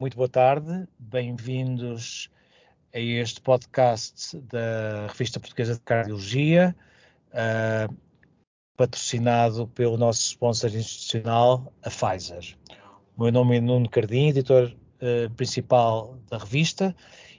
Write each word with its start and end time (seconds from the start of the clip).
Muito 0.00 0.16
boa 0.16 0.30
tarde, 0.30 0.88
bem-vindos 0.98 2.30
a 2.94 2.98
este 2.98 3.38
podcast 3.42 4.34
da 4.38 5.08
Revista 5.08 5.38
Portuguesa 5.38 5.74
de 5.74 5.80
Cardiologia, 5.80 6.74
uh, 7.34 7.94
patrocinado 8.78 9.68
pelo 9.68 9.98
nosso 9.98 10.22
sponsor 10.22 10.74
institucional, 10.74 11.70
a 11.82 11.90
Pfizer. 11.90 12.56
O 13.14 13.24
meu 13.24 13.30
nome 13.30 13.58
é 13.58 13.60
Nuno 13.60 13.90
Cardim, 13.90 14.28
editor 14.28 14.74
uh, 15.02 15.28
principal 15.34 16.16
da 16.30 16.38
revista, 16.38 16.96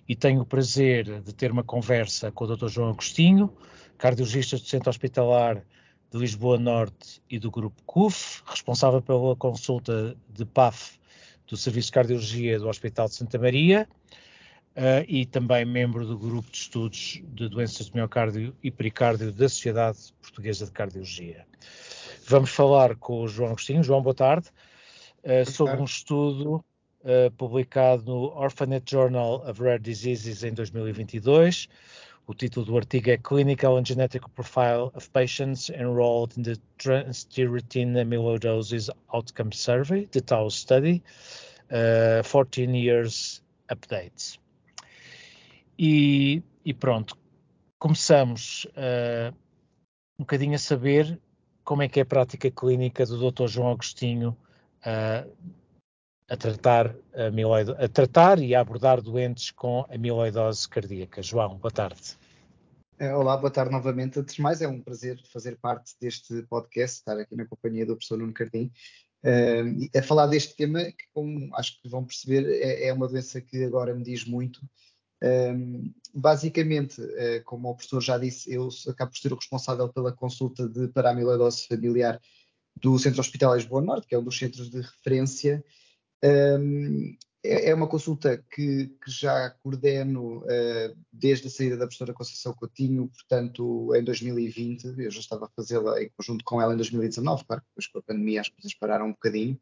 e 0.08 0.16
tenho 0.16 0.42
o 0.42 0.46
prazer 0.46 1.20
de 1.24 1.34
ter 1.34 1.52
uma 1.52 1.64
conversa 1.64 2.32
com 2.32 2.46
o 2.46 2.56
Dr. 2.56 2.68
João 2.68 2.92
Agostinho, 2.92 3.52
cardiologista 3.98 4.58
do 4.58 4.64
Centro 4.64 4.92
Hospitalar 4.92 5.66
de 6.12 6.20
Lisboa 6.20 6.60
Norte 6.60 7.24
e 7.28 7.40
do 7.40 7.50
Grupo 7.50 7.82
CUF, 7.88 8.44
responsável 8.46 9.02
pela 9.02 9.36
consulta 9.36 10.16
de 10.30 10.46
PAF 10.46 11.01
do 11.52 11.58
Serviço 11.58 11.88
de 11.88 11.92
Cardiologia 11.92 12.58
do 12.58 12.70
Hospital 12.70 13.10
de 13.10 13.16
Santa 13.16 13.38
Maria 13.38 13.86
uh, 14.78 15.06
e 15.06 15.26
também 15.26 15.66
membro 15.66 16.08
do 16.08 16.18
Grupo 16.18 16.50
de 16.50 16.58
Estudos 16.58 17.22
de 17.26 17.50
Doenças 17.50 17.88
de 17.88 17.94
Miocárdio 17.94 18.56
e 18.64 18.72
Pericárdio 18.72 19.34
da 19.34 19.50
Sociedade 19.50 19.98
Portuguesa 20.22 20.66
de 20.66 20.72
Cardiologia. 20.72 21.46
Vamos 22.26 22.52
falar 22.52 22.96
com 22.96 23.24
o 23.24 23.28
João 23.28 23.50
Agostinho. 23.50 23.84
João, 23.84 24.02
boa 24.02 24.16
tarde. 24.16 24.48
Uh, 25.24 25.50
sobre 25.52 25.76
um 25.76 25.84
estudo 25.84 26.64
uh, 27.02 27.30
publicado 27.38 28.06
no 28.06 28.34
Orphanet 28.34 28.90
Journal 28.90 29.46
of 29.46 29.62
Rare 29.62 29.82
Diseases 29.82 30.46
em 30.46 30.54
2022, 30.54 31.68
o 32.32 32.34
título 32.34 32.66
do 32.66 32.78
artigo 32.78 33.10
é 33.10 33.18
Clinical 33.18 33.78
and 33.78 33.86
Genetic 33.86 34.28
Profile 34.30 34.90
of 34.96 35.10
Patients 35.10 35.70
Enrolled 35.70 36.38
in 36.38 36.44
the 36.44 36.56
Transthyretin 36.78 37.98
Amyloidosis 37.98 38.90
Outcome 39.14 39.52
Survey, 39.52 40.08
the 40.08 40.22
TAU 40.22 40.50
Study, 40.50 41.04
uh, 41.70 42.24
14 42.24 42.74
Years 42.74 43.44
Updates. 43.70 44.40
E, 45.78 46.42
e 46.64 46.74
pronto, 46.74 47.18
começamos 47.78 48.66
uh, 48.78 49.36
um 50.18 50.24
bocadinho 50.24 50.56
a 50.56 50.60
saber 50.60 51.20
como 51.66 51.82
é 51.82 51.90
que 51.90 52.00
é 52.00 52.04
a 52.04 52.06
prática 52.06 52.50
clínica 52.50 53.06
do 53.06 53.30
Dr. 53.30 53.48
João 53.48 53.72
Agostinho 53.72 54.38
uh, 54.86 55.30
a 56.30 56.38
tratar, 56.38 56.96
a, 57.14 57.84
a 57.84 57.88
tratar 57.90 58.40
e 58.40 58.56
a 58.56 58.62
abordar 58.62 59.02
doentes 59.02 59.52
com 59.52 59.86
amiloidose 59.90 60.70
cardíaca. 60.70 61.22
João, 61.22 61.58
boa 61.58 61.72
tarde. 61.72 62.21
Eh, 63.02 63.16
olá, 63.16 63.36
boa 63.36 63.50
tarde 63.50 63.72
novamente. 63.72 64.20
Antes 64.20 64.36
de 64.36 64.42
mais, 64.44 64.62
é 64.62 64.68
um 64.68 64.80
prazer 64.80 65.20
fazer 65.34 65.58
parte 65.58 65.96
deste 66.00 66.44
podcast, 66.44 67.00
estar 67.00 67.18
aqui 67.18 67.36
na 67.36 67.48
companhia 67.48 67.84
do 67.84 67.96
professor 67.96 68.16
Nuno 68.16 68.32
Cardim, 68.32 68.72
uh, 69.26 69.98
a 69.98 70.04
falar 70.04 70.28
deste 70.28 70.56
tema 70.56 70.84
que, 70.84 71.06
como 71.12 71.50
acho 71.56 71.82
que 71.82 71.90
vão 71.90 72.06
perceber, 72.06 72.48
é, 72.62 72.90
é 72.90 72.94
uma 72.94 73.08
doença 73.08 73.42
que 73.42 73.64
agora 73.64 73.96
me 73.96 74.04
diz 74.04 74.24
muito. 74.24 74.62
Um, 75.24 75.92
basicamente, 76.14 77.02
uh, 77.02 77.44
como 77.44 77.70
o 77.72 77.76
professor 77.76 78.02
já 78.02 78.20
disse, 78.20 78.54
eu 78.54 78.70
acabo 78.88 79.10
por 79.10 79.18
ser 79.18 79.34
o 79.34 79.36
responsável 79.36 79.90
pela 79.90 80.12
consulta 80.12 80.70
de 80.70 80.88
paramiloidose 80.90 81.66
familiar 81.66 82.22
do 82.80 83.00
Centro 83.00 83.22
Hospitalar 83.22 83.58
Lisboa 83.58 83.82
Norte, 83.82 84.06
que 84.06 84.14
é 84.14 84.20
um 84.20 84.24
dos 84.24 84.38
centros 84.38 84.70
de 84.70 84.80
referência. 84.80 85.66
Um, 86.24 87.18
é, 87.52 87.70
é 87.70 87.76
uma 87.76 87.88
consulta 87.88 88.44
que, 88.50 88.88
que 89.04 89.12
já 89.12 89.50
coordeno 89.62 90.40
uh, 90.40 90.98
desde 91.12 91.48
a 91.48 91.50
saída 91.50 91.76
da 91.76 91.86
professora 91.86 92.14
Conceição 92.14 92.54
Coutinho, 92.54 93.10
portanto, 93.10 93.94
em 93.96 94.04
2020. 94.04 94.86
Eu 94.98 95.12
já 95.12 95.20
estava 95.20 95.46
a 95.46 95.50
fazê-la 95.56 96.02
em 96.02 96.10
conjunto 96.18 96.44
com 96.46 96.62
ela 96.62 96.74
em 96.74 96.78
2019, 96.78 97.44
claro 97.46 97.62
que 97.62 97.68
depois 97.70 97.88
com 97.88 98.00
a 98.00 98.04
pandemia 98.04 98.42
as 98.42 98.50
coisas 98.50 98.74
pararam 98.76 99.08
um 99.08 99.12
bocadinho, 99.12 99.60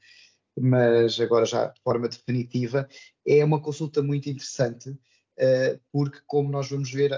mas 0.59 1.19
agora 1.19 1.45
já 1.45 1.67
de 1.67 1.81
forma 1.81 2.07
definitiva. 2.07 2.87
É 3.25 3.43
uma 3.43 3.61
consulta 3.61 4.03
muito 4.03 4.29
interessante, 4.29 4.89
uh, 4.89 5.79
porque, 5.91 6.19
como 6.27 6.49
nós 6.49 6.69
vamos 6.69 6.91
ver, 6.91 7.11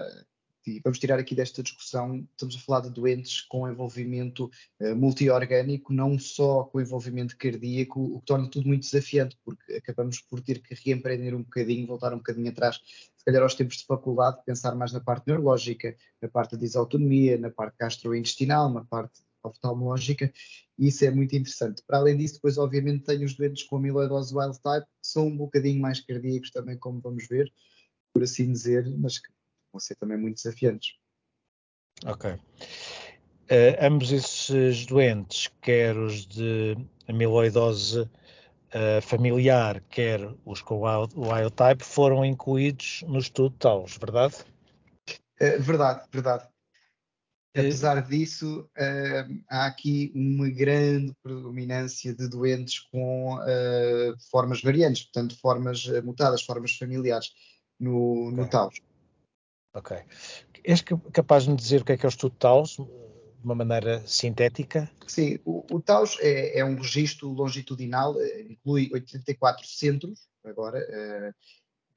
e 0.65 0.79
vamos 0.83 0.99
tirar 0.99 1.19
aqui 1.19 1.33
desta 1.33 1.63
discussão, 1.63 2.27
estamos 2.31 2.55
a 2.55 2.59
falar 2.59 2.81
de 2.81 2.89
doentes 2.89 3.41
com 3.41 3.67
envolvimento 3.67 4.49
uh, 4.79 4.95
multiorgânico, 4.95 5.91
não 5.91 6.19
só 6.19 6.63
com 6.65 6.79
envolvimento 6.79 7.37
cardíaco, 7.37 7.99
o 7.99 8.19
que 8.19 8.25
torna 8.25 8.49
tudo 8.49 8.67
muito 8.67 8.83
desafiante, 8.83 9.37
porque 9.43 9.73
acabamos 9.73 10.19
por 10.21 10.41
ter 10.41 10.61
que 10.61 10.75
reempreender 10.75 11.35
um 11.35 11.43
bocadinho, 11.43 11.87
voltar 11.87 12.13
um 12.13 12.17
bocadinho 12.17 12.49
atrás, 12.49 12.79
se 13.17 13.25
calhar 13.25 13.43
aos 13.43 13.55
tempos 13.55 13.77
de 13.77 13.85
faculdade, 13.85 14.43
pensar 14.45 14.75
mais 14.75 14.91
na 14.91 14.99
parte 14.99 15.27
neurológica, 15.27 15.95
na 16.21 16.27
parte 16.27 16.51
da 16.51 16.57
desautonomia, 16.57 17.37
na 17.37 17.49
parte 17.49 17.75
gastrointestinal, 17.79 18.71
na 18.71 18.83
parte 18.83 19.21
oftalmológica, 19.43 20.31
e 20.77 20.87
isso 20.87 21.03
é 21.05 21.11
muito 21.11 21.35
interessante. 21.35 21.81
Para 21.85 21.97
além 21.97 22.17
disso, 22.17 22.35
depois 22.35 22.57
obviamente 22.57 23.03
tenho 23.03 23.25
os 23.25 23.33
doentes 23.33 23.63
com 23.63 23.77
amiloidose 23.77 24.35
wild 24.35 24.59
type, 24.61 24.85
que 24.85 25.07
são 25.07 25.27
um 25.27 25.37
bocadinho 25.37 25.81
mais 25.81 25.99
cardíacos 25.99 26.51
também, 26.51 26.77
como 26.77 26.99
vamos 26.99 27.27
ver, 27.27 27.51
por 28.13 28.23
assim 28.23 28.51
dizer, 28.51 28.87
mas 28.97 29.17
que 29.17 29.29
vão 29.71 29.79
ser 29.79 29.95
também 29.95 30.17
muito 30.17 30.35
desafiantes. 30.35 30.95
Ok. 32.05 32.31
Uh, 33.51 33.75
ambos 33.81 34.11
esses 34.11 34.85
doentes, 34.85 35.49
quer 35.61 35.97
os 35.97 36.25
de 36.25 36.77
amiloidose 37.07 37.99
uh, 37.99 39.01
familiar, 39.01 39.81
quer 39.89 40.21
os 40.45 40.61
com 40.61 40.81
wild, 40.81 41.13
wild 41.17 41.51
type, 41.51 41.83
foram 41.83 42.23
incluídos 42.23 43.03
no 43.07 43.19
estudo 43.19 43.53
TAUS, 43.57 43.97
verdade? 43.97 44.35
Uh, 45.41 45.61
verdade, 45.61 46.07
verdade. 46.11 46.47
Apesar 47.53 48.01
disso, 48.07 48.65
há 49.49 49.65
aqui 49.65 50.09
uma 50.15 50.49
grande 50.49 51.13
predominância 51.21 52.15
de 52.15 52.29
doentes 52.29 52.79
com 52.79 53.37
formas 54.31 54.61
variantes, 54.61 55.03
portanto, 55.03 55.37
formas 55.37 55.85
mutadas, 56.01 56.43
formas 56.43 56.77
familiares 56.77 57.33
no, 57.77 58.29
okay. 58.29 58.37
no 58.37 58.49
TAUS. 58.49 58.81
Ok. 59.73 59.97
És 60.63 60.83
capaz 61.13 61.43
de 61.43 61.51
me 61.51 61.55
dizer 61.55 61.81
o 61.81 61.85
que 61.85 61.93
é 61.93 61.97
que 61.97 62.05
é 62.05 62.09
o 62.09 62.09
estudo 62.09 62.35
TAUS, 62.35 62.77
de 62.77 63.45
uma 63.45 63.55
maneira 63.55 64.05
sintética? 64.05 64.89
Sim, 65.07 65.39
o, 65.45 65.65
o 65.71 65.81
TAUS 65.81 66.17
é, 66.19 66.59
é, 66.59 66.65
um 66.65 66.75
registro 66.75 67.29
longitudinal, 67.29 68.19
eh, 68.21 68.41
inclui 68.49 68.89
84 68.93 69.65
centros, 69.65 70.27
agora, 70.45 70.77
uh, 70.79 71.33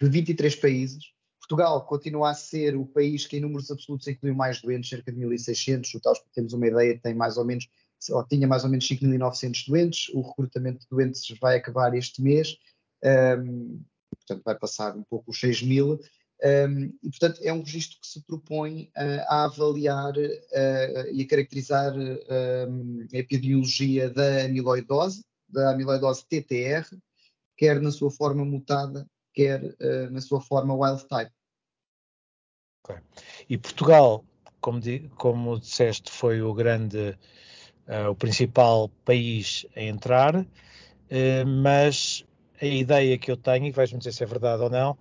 de 0.03 0.09
23 0.09 0.57
países. 0.57 1.13
Portugal 1.41 1.85
continua 1.85 2.31
a 2.31 2.35
ser 2.35 2.75
o 2.75 2.87
país 2.87 3.27
que 3.27 3.37
em 3.37 3.41
números 3.41 3.71
absolutos 3.71 4.09
inclui 4.09 4.33
mais 4.33 4.63
doentes, 4.63 4.89
cerca 4.89 5.13
de 5.13 5.21
1.600. 5.21 5.95
O 5.95 6.01
TAUS, 6.01 6.19
para 6.21 6.33
termos 6.33 6.53
uma 6.55 6.67
ideia, 6.67 6.99
tem 6.99 7.15
mais 7.15 7.37
ou 7.37 7.45
menos, 7.45 7.69
ou 8.11 8.25
tinha 8.27 8.49
mais 8.49 8.65
ou 8.65 8.71
menos 8.71 8.89
5.900 8.89 9.67
doentes. 9.69 10.09
O 10.15 10.23
recrutamento 10.23 10.81
de 10.81 10.87
doentes 10.89 11.23
vai 11.39 11.57
acabar 11.57 11.95
este 11.95 12.23
mês. 12.23 12.57
Um, 13.05 13.83
portanto, 14.11 14.43
vai 14.43 14.59
passar 14.59 14.97
um 14.97 15.03
pouco 15.03 15.31
os 15.31 15.39
6 15.39 15.63
mil. 15.63 16.01
Um, 16.43 16.93
e, 17.03 17.11
portanto, 17.11 17.41
é 17.43 17.53
um 17.53 17.63
registro 17.63 17.99
que 18.01 18.07
se 18.07 18.21
propõe 18.23 18.91
uh, 18.97 19.25
a 19.29 19.45
avaliar 19.45 20.15
uh, 20.17 21.11
e 21.13 21.23
a 21.23 21.29
caracterizar 21.29 21.97
uh, 21.97 23.07
a 23.13 23.17
epidemiologia 23.17 24.11
da 24.11 24.45
amiloidose, 24.45 25.25
da 25.49 25.71
amiloidose 25.71 26.27
TTR, 26.27 26.85
quer 27.57 27.81
na 27.81 27.91
sua 27.91 28.11
forma 28.11 28.45
mutada, 28.45 29.07
quer 29.33 29.77
na 30.11 30.21
sua 30.21 30.41
forma 30.41 30.75
wild 30.75 31.07
type. 31.09 31.33
E 33.49 33.57
Portugal, 33.57 34.25
como, 34.61 34.81
como 35.17 35.59
disseste, 35.59 36.11
foi 36.11 36.43
o 36.43 36.53
grande, 36.53 37.17
o 38.11 38.15
principal 38.15 38.89
país 39.05 39.67
a 39.77 39.83
entrar, 39.83 40.47
mas 41.47 42.25
a 42.61 42.67
ideia 42.67 43.19
que 43.19 43.31
eu 43.31 43.37
tenho, 43.37 43.67
e 43.67 43.71
vais-me 43.71 43.99
dizer 43.99 44.13
se 44.13 44.23
é 44.23 44.27
verdade 44.27 44.63
ou 44.63 44.71
não, 44.71 44.99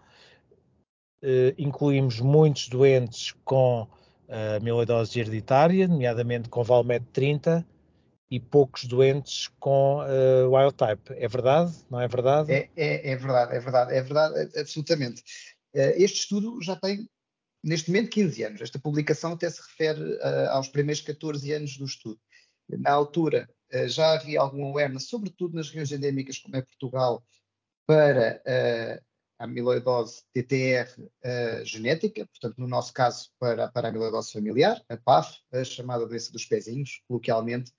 incluímos 1.58 2.20
muitos 2.20 2.68
doentes 2.68 3.34
com 3.46 3.88
uh, 4.34 5.20
hereditária, 5.20 5.88
nomeadamente 5.88 6.50
com 6.50 6.64
Valmet 6.64 7.06
30, 7.14 7.66
e 8.30 8.40
poucos 8.40 8.86
doentes 8.86 9.48
com 9.60 10.00
uh, 10.00 10.50
wild 10.50 10.74
type. 10.74 11.14
É 11.14 11.28
verdade? 11.28 11.72
Não 11.90 12.00
é 12.00 12.08
verdade? 12.08 12.52
É, 12.52 12.70
é, 12.76 13.12
é 13.12 13.16
verdade, 13.16 13.56
é 13.56 13.60
verdade, 13.60 13.94
é 13.94 14.02
verdade, 14.02 14.60
absolutamente. 14.60 15.22
Uh, 15.76 15.94
este 15.98 16.22
estudo 16.22 16.60
já 16.62 16.76
tem, 16.76 17.08
neste 17.64 17.92
momento, 17.92 18.10
15 18.10 18.44
anos. 18.44 18.62
Esta 18.62 18.80
publicação 18.80 19.34
até 19.34 19.48
se 19.50 19.62
refere 19.62 20.02
uh, 20.02 20.50
aos 20.50 20.68
primeiros 20.68 21.02
14 21.02 21.54
anos 21.54 21.78
do 21.78 21.86
estudo. 21.86 22.20
Na 22.68 22.92
altura, 22.92 23.48
já 23.88 24.14
havia 24.14 24.40
algum 24.40 24.66
awareness, 24.68 25.10
sobretudo 25.10 25.56
nas 25.56 25.68
regiões 25.68 25.92
endémicas, 25.92 26.40
como 26.40 26.56
é 26.56 26.62
Portugal, 26.62 27.24
para 27.86 28.42
a 29.44 29.46
amiloidose 29.46 30.24
TTR 30.34 30.88
uh, 30.98 31.66
genética, 31.66 32.26
portanto, 32.26 32.58
no 32.58 32.68
nosso 32.68 32.94
caso, 32.94 33.30
para, 33.38 33.68
para 33.68 33.88
a 33.88 33.90
amiloidose 33.90 34.32
familiar, 34.32 34.82
a 34.88 34.96
PAF, 34.96 35.38
a 35.52 35.64
chamada 35.66 36.08
doença 36.08 36.32
dos 36.32 36.46
pezinhos, 36.46 37.04
coloquialmente, 37.08 37.72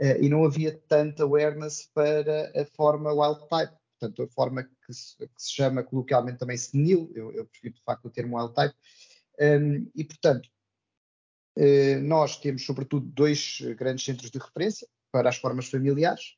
uh, 0.00 0.22
e 0.22 0.28
não 0.28 0.44
havia 0.44 0.80
tanta 0.88 1.24
awareness 1.24 1.90
para 1.92 2.52
a 2.54 2.64
forma 2.76 3.12
wild 3.12 3.40
type, 3.48 3.76
portanto, 3.98 4.22
a 4.22 4.28
forma 4.28 4.62
que 4.62 4.92
se, 4.92 5.16
que 5.18 5.42
se 5.42 5.52
chama 5.52 5.82
coloquialmente 5.82 6.38
também 6.38 6.56
senil, 6.56 7.10
eu, 7.12 7.32
eu, 7.32 7.46
prefiro 7.46 7.74
de 7.74 7.82
facto 7.82 8.04
o 8.06 8.10
termo 8.10 8.38
wild 8.38 8.54
type, 8.54 8.74
um, 9.40 9.90
e 9.96 10.04
portanto, 10.04 10.48
uh, 11.58 12.00
nós 12.00 12.36
temos 12.36 12.64
sobretudo 12.64 13.06
dois 13.06 13.58
grandes 13.76 14.04
centros 14.04 14.30
de 14.30 14.38
referência 14.38 14.86
para 15.10 15.28
as 15.28 15.36
formas 15.36 15.68
familiares, 15.68 16.36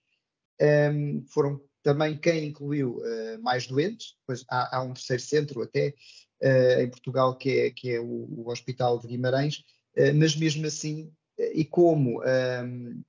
um, 0.59 1.23
foram 1.27 1.61
também 1.83 2.17
quem 2.17 2.47
incluiu 2.47 2.99
uh, 2.99 3.43
mais 3.43 3.67
doentes, 3.67 4.15
depois 4.21 4.45
há, 4.49 4.77
há, 4.77 4.83
um 4.83 4.93
terceiro 4.93 5.23
centro 5.23 5.63
até 5.63 5.95
uh, 6.43 6.81
em 6.83 6.91
Portugal 6.91 7.37
que 7.37 7.61
é, 7.61 7.71
que 7.71 7.91
é 7.93 8.01
o, 8.01 8.05
o 8.05 8.51
Hospital 8.51 8.99
de 8.99 9.09
Guimarães, 9.09 9.65
uh, 9.97 10.15
mas 10.15 10.37
mesmo 10.37 10.67
assim, 10.67 11.13
e 11.39 11.65
como 11.65 12.21
um, 12.21 13.03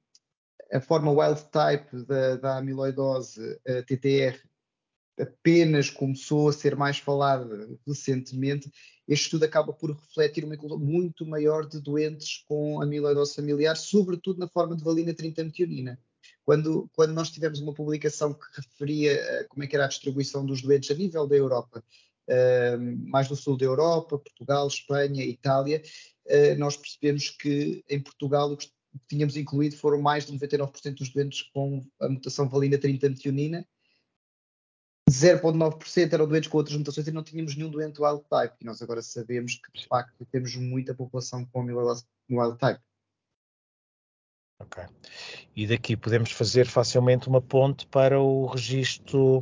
a 0.71 0.79
forma 0.79 1.11
wild 1.11 1.43
type 1.51 2.05
da, 2.05 2.37
da 2.37 2.57
amiloidose 2.57 3.59
TTR 3.87 4.39
apenas 5.19 5.89
começou 5.89 6.47
a 6.47 6.53
ser 6.53 6.75
mais 6.75 6.97
falada 6.97 7.77
recentemente, 7.85 8.71
este 9.07 9.25
estudo 9.25 9.43
acaba 9.43 9.73
por 9.73 9.91
refletir 9.91 10.45
uma 10.45 10.55
inclusão 10.55 10.79
muito 10.79 11.25
maior 11.25 11.67
de 11.67 11.81
doentes 11.81 12.43
com 12.47 12.81
amiloidose 12.81 13.35
familiar, 13.35 13.75
sobretudo 13.75 14.39
na 14.39 14.47
forma 14.47 14.75
de 14.75 14.83
valina 14.83 15.13
30-metionina. 15.13 15.97
Quando, 16.45 16.89
quando 16.93 17.13
nós 17.13 17.29
tivemos 17.29 17.59
uma 17.59 17.73
publicação 17.73 18.33
que 18.33 18.45
referia 18.55 19.43
uh, 19.43 19.47
como 19.49 19.63
é 19.63 19.67
que 19.67 19.75
era 19.75 19.85
a 19.85 19.89
distribuição 19.89 20.45
dos 20.45 20.61
doentes 20.61 20.89
a 20.91 20.95
nível 20.95 21.27
da 21.27 21.35
Europa, 21.35 21.83
uh, 22.27 23.09
mais 23.09 23.27
do 23.27 23.35
sul 23.35 23.57
da 23.57 23.65
Europa, 23.65 24.17
Portugal, 24.17 24.67
Espanha, 24.67 25.23
Itália, 25.23 25.81
uh, 26.25 26.57
nós 26.57 26.75
percebemos 26.75 27.29
que 27.29 27.83
em 27.89 28.01
Portugal 28.01 28.51
o 28.51 28.57
que 28.57 28.71
tínhamos 29.07 29.37
incluído 29.37 29.75
foram 29.77 30.01
mais 30.01 30.25
de 30.25 30.33
99% 30.33 30.95
dos 30.95 31.09
doentes 31.09 31.43
com 31.53 31.81
a 31.99 32.09
mutação 32.09 32.49
valina 32.49 32.77
30-metionina, 32.77 33.65
0,9% 35.09 36.13
eram 36.13 36.27
doentes 36.27 36.49
com 36.49 36.57
outras 36.57 36.77
mutações 36.77 37.07
e 37.07 37.11
não 37.11 37.23
tínhamos 37.23 37.55
nenhum 37.55 37.69
doente 37.69 38.01
wild 38.01 38.23
type. 38.29 38.55
E 38.61 38.65
nós 38.65 38.81
agora 38.81 39.01
sabemos 39.01 39.55
que, 39.55 39.79
de 39.79 39.87
facto, 39.87 40.25
temos 40.31 40.55
muita 40.55 40.93
população 40.93 41.45
com 41.45 41.65
wild 41.65 42.57
type. 42.57 42.81
Ok. 44.61 44.83
E 45.55 45.67
daqui 45.67 45.97
podemos 45.97 46.31
fazer 46.31 46.67
facilmente 46.67 47.27
uma 47.27 47.41
ponte 47.41 47.87
para 47.87 48.19
o 48.19 48.45
registro 48.45 49.39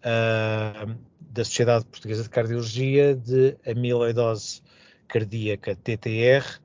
uh, 0.00 0.96
da 1.20 1.44
Sociedade 1.44 1.86
Portuguesa 1.86 2.22
de 2.22 2.28
Cardiologia 2.28 3.16
de 3.16 3.56
amiloidose 3.66 4.62
cardíaca 5.08 5.74
TTR 5.76 6.60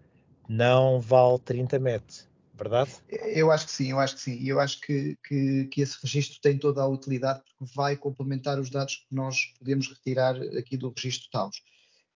não 0.47 0.99
vale 0.99 1.39
30 1.39 1.79
MET, 1.79 2.27
verdade? 2.55 2.91
Eu 3.07 3.51
acho 3.51 3.67
que 3.67 3.71
sim, 3.71 3.91
eu 3.91 3.99
acho 3.99 4.15
que 4.15 4.21
sim. 4.21 4.37
E 4.37 4.49
eu 4.49 4.59
acho 4.59 4.81
que, 4.81 5.15
que, 5.23 5.65
que, 5.65 5.81
esse 5.81 5.97
registro 6.01 6.39
tem 6.41 6.57
toda 6.57 6.81
a 6.81 6.87
utilidade 6.87 7.41
porque 7.43 7.73
vai 7.75 7.95
complementar 7.95 8.59
os 8.59 8.69
dados 8.69 9.05
que 9.07 9.15
nós 9.15 9.53
podemos 9.59 9.87
retirar 9.87 10.35
aqui 10.57 10.75
do 10.75 10.91
registro 10.95 11.29
TAUS. 11.31 11.61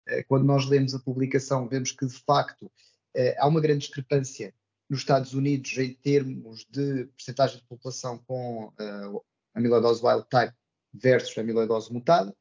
Eh, 0.08 0.22
quando 0.24 0.44
nós 0.44 0.66
lemos 0.66 0.94
a 0.94 0.98
publicação, 0.98 1.68
vemos 1.68 1.92
que, 1.92 2.06
de 2.06 2.18
facto, 2.26 2.72
eh, 3.14 3.36
há 3.38 3.46
uma 3.46 3.60
grande 3.60 3.80
discrepância 3.80 4.54
nos 4.92 5.00
Estados 5.00 5.32
Unidos 5.32 5.78
em 5.78 5.94
termos 5.94 6.66
de 6.70 7.06
percentagem 7.16 7.56
de 7.56 7.64
população 7.64 8.18
com 8.26 8.66
uh, 8.66 9.24
amiloidose 9.54 10.04
wild 10.04 10.26
type 10.28 10.52
versus 10.92 11.38
amiloidose 11.38 11.90
mutada. 11.90 12.36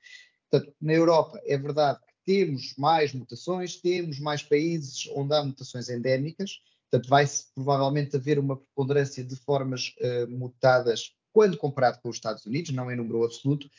Portanto, 0.50 0.76
na 0.82 0.92
Europa 0.92 1.42
é 1.46 1.58
verdade 1.58 2.02
que 2.06 2.14
temos 2.26 2.76
mais 2.78 3.14
mutações, 3.14 3.78
temos 3.78 4.20
mais 4.20 4.44
países 4.44 5.10
onde 5.16 5.34
há 5.34 5.42
mutações 5.42 5.88
endémicas, 5.88 6.60
portanto 6.90 7.10
vai 7.10 7.26
provavelmente 7.56 8.18
haver 8.18 8.38
uma 8.38 8.58
preponderância 8.58 9.24
de 9.24 9.38
formas 9.38 9.96
uh, 10.02 10.30
mutadas 10.30 11.16
quando 11.32 11.56
comparado 11.56 12.02
com 12.02 12.10
os 12.10 12.18
Estados 12.18 12.46
Unidos, 12.46 12.72
não 12.72 12.92
em 12.92 12.98
número 12.98 13.24
absoluto, 13.24 13.70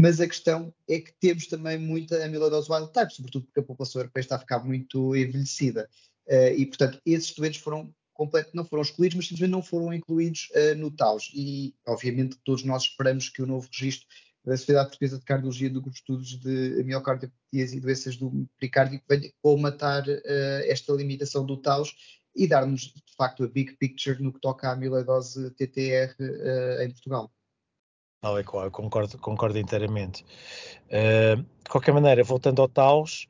mas 0.00 0.18
a 0.18 0.26
questão 0.26 0.72
é 0.88 0.98
que 0.98 1.12
temos 1.20 1.46
também 1.46 1.76
muita 1.76 2.24
amiloidose 2.24 2.72
wild 2.72 2.90
type, 2.90 3.12
sobretudo 3.12 3.44
porque 3.44 3.60
a 3.60 3.64
população 3.64 4.00
europeia 4.00 4.22
está 4.22 4.36
a 4.36 4.38
ficar 4.38 4.64
muito 4.64 5.14
envelhecida. 5.14 5.90
Uh, 6.28 6.52
e, 6.56 6.66
portanto, 6.66 7.00
esses 7.06 7.34
doentes 7.34 7.60
foram 7.60 7.92
não 8.52 8.64
foram 8.64 8.82
excluídos, 8.82 9.16
mas 9.16 9.26
simplesmente 9.26 9.52
não 9.52 9.62
foram 9.62 9.92
incluídos 9.92 10.48
uh, 10.50 10.76
no 10.76 10.90
TAUS. 10.90 11.30
E, 11.34 11.74
obviamente, 11.86 12.36
todos 12.44 12.64
nós 12.64 12.82
esperamos 12.82 13.28
que 13.28 13.42
o 13.42 13.46
novo 13.46 13.68
registro 13.72 14.08
da 14.44 14.56
Sociedade 14.56 14.88
Portuguesa 14.88 15.18
de 15.18 15.24
Cardiologia 15.24 15.70
do 15.70 15.80
Grupo 15.80 15.90
de 15.90 15.98
Estudos 15.98 16.40
de 16.40 16.82
Miocardiopatias 16.84 17.72
e 17.72 17.80
Doenças 17.80 18.16
do 18.16 18.48
Pericárdio 18.58 19.00
venha 19.08 19.30
colmatar 19.42 20.02
uh, 20.08 20.62
esta 20.64 20.92
limitação 20.92 21.46
do 21.46 21.56
TAUS 21.58 21.94
e 22.34 22.48
dar-nos, 22.48 22.92
de 22.92 23.14
facto, 23.16 23.44
a 23.44 23.48
big 23.48 23.76
picture 23.76 24.20
no 24.22 24.32
que 24.32 24.40
toca 24.40 24.68
à 24.68 24.72
amiloidose 24.72 25.50
TTR 25.52 26.14
uh, 26.20 26.82
em 26.82 26.90
Portugal. 26.90 27.30
Não, 28.22 28.36
é 28.36 28.42
claro, 28.42 28.70
concordo, 28.72 29.16
concordo 29.18 29.58
inteiramente. 29.58 30.24
De 30.90 31.70
qualquer 31.70 31.94
maneira, 31.94 32.24
voltando 32.24 32.60
ao 32.60 32.68
TAUS, 32.68 33.28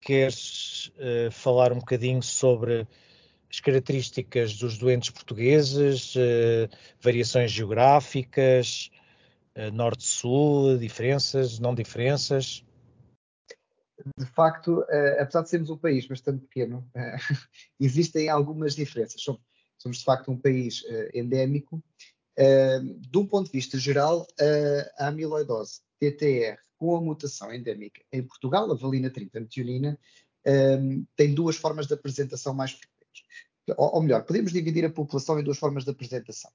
queres 0.00 0.92
uh, 0.96 1.30
falar 1.30 1.72
um 1.72 1.78
bocadinho 1.78 2.22
sobre 2.22 2.86
as 3.50 3.60
características 3.60 4.56
dos 4.56 4.78
doentes 4.78 5.10
portugueses, 5.10 6.14
uh, 6.16 6.68
variações 7.00 7.50
geográficas, 7.50 8.90
uh, 9.56 9.70
norte-sul, 9.72 10.78
diferenças, 10.78 11.58
não 11.58 11.74
diferenças? 11.74 12.64
De 14.18 14.24
facto, 14.24 14.82
apesar 15.18 15.42
de 15.42 15.50
sermos 15.50 15.68
um 15.68 15.76
país 15.76 16.06
bastante 16.06 16.46
pequeno, 16.46 16.88
existem 17.78 18.30
algumas 18.30 18.74
diferenças. 18.74 19.20
Somos, 19.20 19.42
somos, 19.76 19.98
de 19.98 20.04
facto 20.04 20.30
um 20.30 20.38
país 20.38 20.82
endémico. 21.12 21.84
de 22.34 23.18
um 23.18 23.26
ponto 23.26 23.48
de 23.48 23.52
vista 23.52 23.76
geral, 23.76 24.26
a 24.98 25.08
amiloidose 25.08 25.82
TTR 25.98 26.58
com 26.80 26.96
a 26.96 27.00
mutação 27.00 27.52
endémica 27.52 28.02
em 28.10 28.22
Portugal, 28.22 28.72
a 28.72 28.74
valina 28.74 29.10
30 29.10 29.38
metionina, 29.38 29.98
um, 30.46 31.04
tem 31.14 31.34
duas 31.34 31.56
formas 31.56 31.86
de 31.86 31.92
apresentação 31.92 32.54
mais 32.54 32.70
frequentes. 32.70 33.22
Ou, 33.76 33.96
ou, 33.96 34.02
melhor, 34.02 34.24
podemos 34.24 34.50
dividir 34.50 34.86
a 34.86 34.90
população 34.90 35.38
em 35.38 35.44
duas 35.44 35.58
formas 35.58 35.84
de 35.84 35.90
apresentação. 35.90 36.50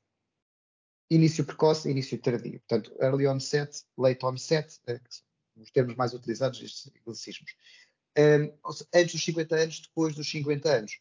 Início 1.12 1.46
precoce 1.46 1.88
e 1.88 1.92
início 1.92 2.20
tardio. 2.20 2.60
Portanto, 2.68 2.92
early 3.00 3.28
onset, 3.28 3.84
late 3.96 4.26
onset, 4.26 4.74
são 4.74 5.62
os 5.62 5.70
termos 5.70 5.96
mais 5.96 6.16
utilizados 6.16 6.60
nestes 6.60 6.92
anglicismos. 7.00 7.56
Um, 8.18 8.52
antes 8.96 9.14
dos 9.14 9.24
50 9.24 9.56
anos, 9.56 9.80
depois 9.82 10.16
dos 10.16 10.28
50 10.28 10.68
anos. 10.68 11.00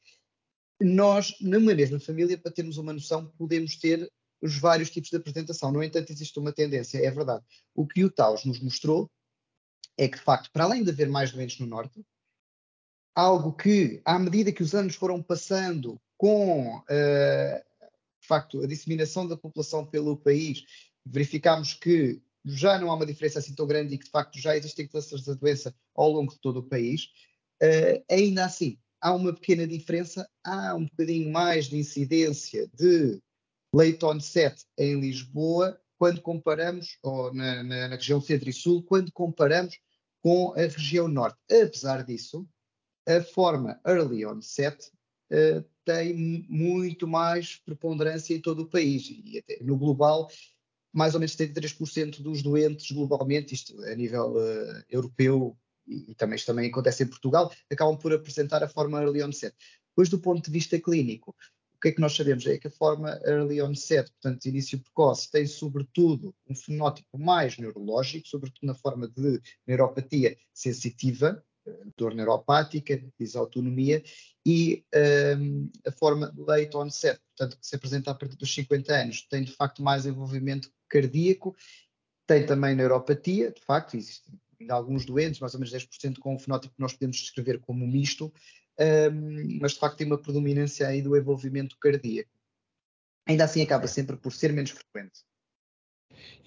Nós, 0.79 1.35
numa 1.41 1.75
mesma 1.75 1.99
família, 1.99 2.37
para 2.37 2.53
termos 2.53 2.77
uma 2.77 2.93
noção, 2.93 3.27
podemos 3.39 3.77
ter 3.77 4.13
os 4.45 4.59
vários 4.59 4.91
tipos 4.91 5.09
de 5.09 5.17
apresentação. 5.17 5.73
No 5.73 5.83
entanto, 5.83 6.13
existe 6.13 6.39
uma 6.39 6.53
tendência, 6.53 6.99
é 6.99 7.11
verdade. 7.11 7.43
O 7.75 7.87
que 7.87 8.05
o 8.05 8.11
Taus 8.11 8.45
nos 8.45 8.61
mostrou 8.61 9.11
é 9.97 10.07
que, 10.07 10.19
de 10.19 10.23
facto, 10.23 10.51
para 10.53 10.65
além 10.65 10.85
de 10.85 10.91
haver 10.91 11.09
mais 11.09 11.33
doentes 11.33 11.59
no 11.59 11.67
norte, 11.67 12.05
algo 13.15 13.55
que, 13.55 14.03
à 14.05 14.19
medida 14.19 14.53
que 14.53 14.63
os 14.63 14.75
anos 14.75 14.97
foram 14.97 15.23
passando 15.23 15.99
com, 16.19 16.77
uh, 16.77 17.65
de 18.21 18.29
facto, 18.29 18.63
a 18.63 18.67
disseminação 18.67 19.27
da 19.27 19.37
população 19.37 19.87
pelo 19.87 20.15
país, 20.15 20.63
verificámos 21.07 21.73
que 21.73 22.21
já 22.45 22.79
não 22.79 22.91
há 22.91 22.95
uma 22.95 23.07
diferença 23.07 23.39
assim 23.39 23.55
tão 23.55 23.67
grande 23.67 23.95
e 23.95 23.99
que, 23.99 24.05
de 24.05 24.11
facto, 24.11 24.39
já 24.39 24.55
existem 24.55 24.87
clusters 24.87 25.25
da 25.25 25.33
doença 25.33 25.75
ao 25.95 26.11
longo 26.11 26.35
de 26.35 26.41
todo 26.41 26.59
o 26.59 26.69
país. 26.69 27.05
Uh, 27.63 28.05
ainda 28.11 28.45
assim, 28.45 28.79
há 29.01 29.15
uma 29.15 29.33
pequena 29.33 29.67
diferença, 29.67 30.29
há 30.45 30.75
um 30.75 30.85
bocadinho 30.85 31.33
mais 31.33 31.67
de 31.67 31.79
incidência 31.79 32.69
de 32.75 33.23
late 33.75 34.05
onset 34.05 34.65
em 34.79 35.01
Lisboa, 35.01 35.81
quando 35.99 36.21
comparamos, 36.21 36.99
ou 37.03 37.35
na, 37.35 37.63
na, 37.63 37.89
na, 37.89 37.97
região 37.97 38.21
centro 38.21 38.49
e 38.49 38.53
sul, 38.53 38.83
quando 38.83 39.11
comparamos 39.13 39.79
com 40.23 40.53
a 40.53 40.61
região 40.61 41.09
norte. 41.09 41.39
Apesar 41.51 42.05
disso, 42.05 42.49
a 43.07 43.21
forma 43.21 43.81
early 43.87 44.25
onset 44.25 44.77
uh, 45.33 45.65
tem 45.85 46.15
muito 46.49 47.07
mais 47.07 47.57
preponderância 47.57 48.35
em 48.35 48.41
todo 48.41 48.63
o 48.63 48.69
país 48.69 49.09
e 49.11 49.39
até 49.39 49.63
no 49.63 49.77
global 49.77 50.29
mais 50.93 51.13
ou 51.15 51.21
menos 51.21 51.37
73% 51.37 52.23
dos 52.23 52.41
doentes 52.41 52.91
globalmente, 52.93 53.53
isto 53.53 53.77
a 53.83 53.95
nível 53.97 54.37
uh, 54.37 54.85
europeu 54.89 55.59
e, 55.87 56.13
e, 56.13 56.15
também 56.15 56.37
isto 56.37 56.47
também 56.47 56.71
acontece 56.71 57.03
em 57.03 57.09
Portugal, 57.09 57.53
acabam 57.71 57.99
por 57.99 58.13
apresentar 58.13 58.63
a 58.63 58.69
forma 58.69 59.03
early 59.03 59.23
onset. 59.23 59.55
Depois 59.91 60.09
do 60.09 60.21
ponto 60.21 60.45
de 60.45 60.51
vista 60.51 60.79
clínico, 60.81 61.35
que 61.85 61.91
é 61.91 61.93
que 61.93 62.01
nós 62.01 62.17
sabemos? 62.17 62.47
É 62.47 62.57
que 62.57 62.69
a 62.69 62.71
forma 62.71 63.21
early 63.27 63.61
onset, 63.61 64.11
portanto, 64.13 64.47
início 64.47 64.79
precoce, 64.79 65.31
tem 65.31 65.47
sobretudo 65.47 66.35
um 66.49 66.55
fenótipo 66.55 67.19
mais 67.19 67.59
neurológico, 67.59 68.27
sobretudo 68.27 68.67
na 68.67 68.75
forma 68.75 69.07
de 69.07 69.39
neuropatia 69.67 70.35
sensitiva, 70.51 71.45
eh, 71.67 71.85
dor 71.95 72.15
neuropática, 72.15 73.05
disautonomia, 73.21 74.03
e 74.47 74.83
um, 75.39 75.71
a 75.87 75.93
forma 75.93 76.33
late 76.39 76.75
onset, 76.75 77.21
portanto, 77.37 77.61
que 77.61 77.67
se 77.67 77.77
apresenta 77.77 78.11
a 78.13 78.15
partir 78.15 78.37
dos 78.37 78.55
50 78.55 78.95
anos, 78.95 79.27
tem 79.29 79.45
de 79.45 79.53
facto 79.53 79.83
mais 79.83 80.07
envolvimento 80.07 80.73
cardíaco, 80.89 81.55
tem 82.27 82.47
também 82.47 82.75
neuropatia, 82.75 83.53
de 83.53 83.61
facto, 83.61 83.95
existem 83.95 84.33
alguns 84.71 85.05
doentes, 85.05 85.39
mais 85.39 85.53
ou 85.53 85.61
menos 85.61 85.75
10% 85.75 86.19
com 86.19 86.35
um 86.35 86.39
fenótipo 86.39 86.75
que 86.75 86.81
nós 86.81 86.95
podemos 86.95 87.19
descrever 87.19 87.61
como 87.61 87.87
misto, 87.87 88.33
um, 88.79 89.59
mas 89.61 89.73
de 89.73 89.79
facto 89.79 89.99
tem 89.99 90.07
uma 90.07 90.19
predominância 90.19 90.87
aí 90.89 91.01
do 91.03 91.17
envolvimento 91.17 91.77
cardíaco. 91.79 92.31
Ainda 93.27 93.45
assim 93.45 93.63
acaba 93.63 93.87
sempre 93.87 94.17
por 94.17 94.33
ser 94.33 94.53
menos 94.53 94.71
frequente. 94.71 95.21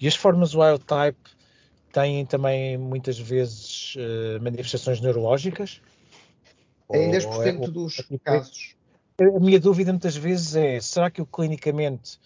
E 0.00 0.06
as 0.06 0.14
formas 0.14 0.54
wild 0.54 0.84
type 0.84 1.18
têm 1.92 2.24
também 2.24 2.78
muitas 2.78 3.18
vezes 3.18 3.96
uh, 3.96 4.42
manifestações 4.42 5.00
neurológicas? 5.00 5.80
Em 6.92 7.10
10% 7.10 7.64
é, 7.64 7.70
dos 7.70 7.96
casos. 8.22 8.76
A 9.20 9.40
minha 9.40 9.58
dúvida 9.58 9.92
muitas 9.92 10.16
vezes 10.16 10.54
é: 10.54 10.80
será 10.80 11.10
que 11.10 11.20
eu 11.20 11.26
clinicamente 11.26 12.18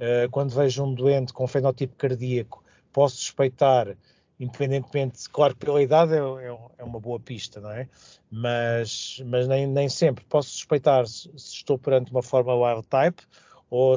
uh, 0.00 0.30
quando 0.30 0.54
vejo 0.54 0.84
um 0.84 0.94
doente 0.94 1.32
com 1.32 1.46
fenotipo 1.46 1.96
cardíaco, 1.96 2.64
posso 2.92 3.16
suspeitar, 3.16 3.96
independentemente, 4.38 5.28
claro 5.30 5.54
que 5.54 5.64
pela 5.64 5.82
idade 5.82 6.14
é, 6.14 6.18
é, 6.18 6.58
é 6.78 6.84
uma 6.84 7.00
boa 7.00 7.18
pista, 7.18 7.60
não 7.60 7.70
é? 7.70 7.88
Mas, 8.30 9.22
mas 9.26 9.48
nem, 9.48 9.66
nem 9.66 9.88
sempre 9.88 10.24
posso 10.24 10.50
suspeitar 10.50 11.06
se, 11.06 11.30
se 11.36 11.54
estou 11.56 11.78
perante 11.78 12.10
uma 12.10 12.22
forma 12.22 12.54
wild 12.54 12.86
type 12.88 13.22
ou, 13.70 13.96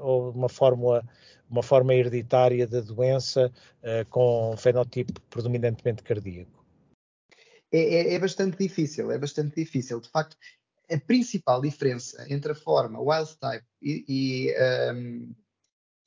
ou 0.00 0.30
uma 0.30 0.48
fórmula 0.48 1.04
uma 1.52 1.62
forma 1.62 1.94
hereditária 1.94 2.66
da 2.66 2.80
doença 2.80 3.52
uh, 3.82 4.08
com 4.08 4.56
fenotipo 4.56 5.20
predominantemente 5.28 6.02
cardíaco? 6.02 6.64
É, 7.70 7.78
é, 7.78 8.14
é, 8.14 8.18
bastante 8.18 8.56
difícil, 8.56 9.10
é 9.10 9.18
bastante 9.18 9.54
difícil. 9.56 10.00
De 10.00 10.08
facto, 10.08 10.34
a 10.90 10.98
principal 10.98 11.60
diferença 11.60 12.26
entre 12.30 12.52
a 12.52 12.54
forma 12.54 12.98
wild 13.00 13.36
type 13.38 13.66
e, 13.82 14.04
e 14.08 14.54
um, 14.94 15.34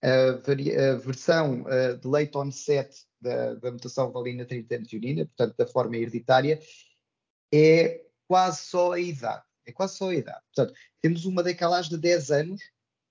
a, 0.03 0.29
a, 0.29 0.95
versão 0.95 1.61
uh, 1.61 1.95
de 1.97 2.07
late 2.07 2.35
onset 2.35 2.89
da, 3.25 3.55
da 3.55 3.71
mutação 3.71 4.11
valina 4.11 4.45
30 4.45 4.79
metionina, 4.79 5.25
portanto, 5.25 5.55
da 5.57 5.65
forma 5.65 5.97
hereditária, 5.97 6.59
é 7.51 8.05
quase 8.27 8.65
só 8.65 8.93
a 8.93 8.99
idade. 8.99 9.43
É 9.65 9.71
quase 9.71 9.97
só 9.97 10.09
a 10.09 10.15
idade. 10.15 10.41
Portanto, 10.53 10.77
temos 11.01 11.25
uma 11.25 11.41
decalagem 11.41 11.89
de 11.89 11.97
10 11.97 12.31
anos, 12.31 12.61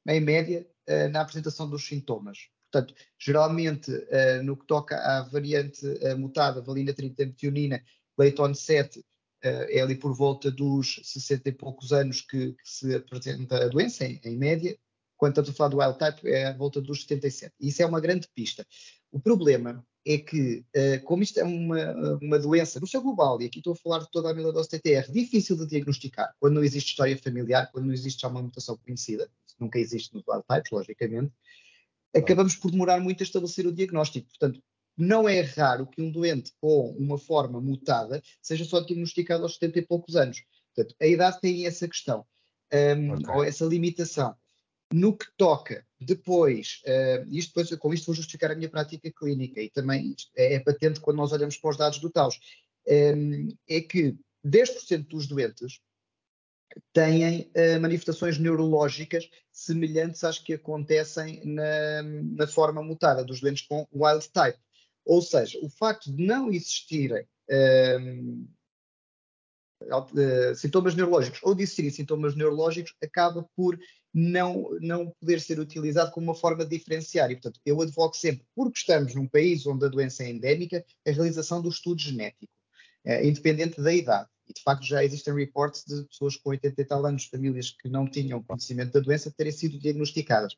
em 0.06 0.20
média, 0.20 0.66
uh, 0.88 1.08
na 1.08 1.20
apresentação 1.20 1.68
dos 1.68 1.84
sintomas. 1.84 2.48
Portanto, 2.70 2.94
geralmente, 3.18 3.90
uh, 3.90 4.42
no 4.44 4.56
que 4.56 4.66
toca 4.66 4.96
à 4.96 5.22
variante 5.22 5.84
uh, 5.84 6.16
mutada, 6.16 6.62
valina 6.62 6.94
30 6.94 7.26
metionina, 7.26 7.82
late 8.16 8.40
onset, 8.40 9.04
é 9.46 9.82
ali 9.82 9.94
por 9.94 10.14
volta 10.14 10.50
dos 10.50 11.00
60 11.04 11.50
e 11.50 11.52
poucos 11.52 11.92
anos 11.92 12.22
que, 12.22 12.52
que 12.52 12.64
se 12.64 12.94
apresenta 12.94 13.62
a 13.62 13.68
doença, 13.68 14.06
em, 14.06 14.18
em 14.24 14.38
média, 14.38 14.74
quando 15.16 15.32
estamos 15.32 15.50
a 15.50 15.52
falar 15.52 15.68
do 15.68 15.78
wild 15.78 15.98
type, 15.98 16.28
é 16.28 16.46
à 16.46 16.52
volta 16.52 16.80
dos 16.80 17.02
77. 17.02 17.54
Isso 17.60 17.82
é 17.82 17.86
uma 17.86 18.00
grande 18.00 18.28
pista. 18.34 18.66
O 19.14 19.20
problema 19.20 19.86
é 20.04 20.18
que, 20.18 20.64
como 21.04 21.22
isto 21.22 21.38
é 21.38 21.44
uma, 21.44 22.18
uma 22.20 22.36
doença 22.36 22.80
no 22.80 22.86
seu 22.86 23.00
global, 23.00 23.40
e 23.40 23.46
aqui 23.46 23.58
estou 23.58 23.74
a 23.74 23.76
falar 23.76 24.00
de 24.00 24.10
toda 24.10 24.26
a 24.26 24.32
amiloidose 24.32 24.68
TTR, 24.68 25.08
difícil 25.12 25.56
de 25.56 25.68
diagnosticar, 25.68 26.34
quando 26.40 26.54
não 26.54 26.64
existe 26.64 26.90
história 26.90 27.16
familiar, 27.16 27.70
quando 27.70 27.86
não 27.86 27.92
existe 27.92 28.22
já 28.22 28.26
uma 28.26 28.42
mutação 28.42 28.76
conhecida, 28.76 29.30
nunca 29.60 29.78
existe 29.78 30.12
nos 30.12 30.24
types, 30.24 30.72
logicamente, 30.72 31.32
acabamos 32.12 32.56
por 32.56 32.72
demorar 32.72 32.98
muito 32.98 33.22
a 33.22 33.24
estabelecer 33.24 33.68
o 33.68 33.72
diagnóstico. 33.72 34.26
Portanto, 34.30 34.60
não 34.98 35.28
é 35.28 35.42
raro 35.42 35.86
que 35.86 36.02
um 36.02 36.10
doente 36.10 36.52
com 36.60 36.90
uma 36.98 37.16
forma 37.16 37.60
mutada 37.60 38.20
seja 38.42 38.64
só 38.64 38.80
diagnosticado 38.80 39.44
aos 39.44 39.54
70 39.54 39.78
e 39.78 39.86
poucos 39.86 40.16
anos. 40.16 40.42
Portanto, 40.74 40.96
a 41.00 41.06
idade 41.06 41.40
tem 41.40 41.66
essa 41.66 41.86
questão, 41.86 42.26
um, 42.72 43.12
okay. 43.12 43.32
ou 43.32 43.44
essa 43.44 43.64
limitação. 43.64 44.34
No 44.92 45.16
que 45.16 45.26
toca 45.36 45.86
depois, 46.04 46.82
uh, 46.86 47.26
isto 47.30 47.48
depois, 47.54 47.78
com 47.78 47.94
isto 47.94 48.06
vou 48.06 48.14
justificar 48.14 48.50
a 48.50 48.54
minha 48.54 48.68
prática 48.68 49.10
clínica 49.12 49.60
e 49.60 49.70
também 49.70 50.14
é, 50.36 50.54
é 50.54 50.60
patente 50.60 51.00
quando 51.00 51.16
nós 51.16 51.32
olhamos 51.32 51.56
para 51.56 51.70
os 51.70 51.76
dados 51.76 51.98
do 51.98 52.10
TAUS, 52.10 52.38
um, 52.86 53.48
é 53.68 53.80
que 53.80 54.16
10% 54.44 55.06
dos 55.08 55.26
doentes 55.26 55.80
têm 56.92 57.50
uh, 57.56 57.80
manifestações 57.80 58.38
neurológicas 58.38 59.28
semelhantes 59.50 60.24
às 60.24 60.38
que 60.38 60.54
acontecem 60.54 61.40
na, 61.44 62.02
na, 62.02 62.46
forma 62.46 62.82
mutada 62.82 63.24
dos 63.24 63.40
doentes 63.40 63.66
com 63.66 63.86
wild 63.92 64.28
type. 64.30 64.58
Ou 65.04 65.22
seja, 65.22 65.58
o 65.62 65.68
facto 65.68 66.10
de 66.12 66.26
não 66.26 66.50
existirem 66.50 67.26
uh, 67.50 68.48
uh, 69.82 70.54
sintomas 70.54 70.94
neurológicos 70.94 71.40
ou 71.42 71.54
de 71.54 71.62
existirem 71.62 71.90
sintomas 71.90 72.34
neurológicos 72.34 72.94
acaba 73.02 73.48
por 73.54 73.78
não, 74.14 74.70
não 74.80 75.10
poder 75.20 75.40
ser 75.40 75.58
utilizado 75.58 76.12
como 76.12 76.26
uma 76.26 76.34
forma 76.36 76.64
de 76.64 76.78
diferenciar. 76.78 77.30
E, 77.32 77.34
portanto, 77.34 77.60
eu 77.66 77.80
advogo 77.82 78.14
sempre, 78.14 78.46
porque 78.54 78.78
estamos 78.78 79.14
num 79.14 79.26
país 79.26 79.66
onde 79.66 79.84
a 79.84 79.88
doença 79.88 80.22
é 80.22 80.30
endémica, 80.30 80.84
a 81.06 81.10
realização 81.10 81.60
do 81.60 81.68
estudo 81.68 82.00
genético, 82.00 82.52
independente 83.22 83.82
da 83.82 83.92
idade. 83.92 84.28
E 84.48 84.52
de 84.52 84.62
facto 84.62 84.84
já 84.84 85.02
existem 85.02 85.34
reportes 85.34 85.84
de 85.84 86.04
pessoas 86.04 86.36
com 86.36 86.50
80 86.50 86.80
e 86.80 86.84
tal 86.84 87.04
anos, 87.04 87.24
famílias 87.24 87.70
que 87.70 87.88
não 87.88 88.06
tinham 88.06 88.42
conhecimento 88.42 88.92
da 88.92 89.00
doença, 89.00 89.32
terem 89.36 89.52
sido 89.52 89.78
diagnosticadas. 89.78 90.54